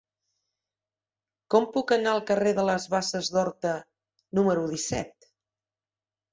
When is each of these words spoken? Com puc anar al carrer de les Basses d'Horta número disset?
Com 1.55 1.67
puc 1.75 1.93
anar 1.97 2.15
al 2.17 2.23
carrer 2.33 2.55
de 2.61 2.65
les 2.71 2.89
Basses 2.95 3.31
d'Horta 3.37 3.77
número 4.41 4.67
disset? 4.75 5.33